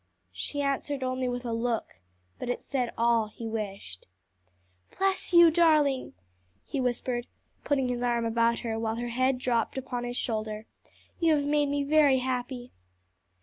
[0.31, 1.99] She answered only with a look,
[2.39, 4.07] but it said all he wished.
[4.97, 6.13] "Bless you, darling!"
[6.65, 7.27] he whispered,
[7.63, 10.65] putting his arm about her, while her head dropped upon his shoulder,
[11.19, 12.71] "you have made me very happy."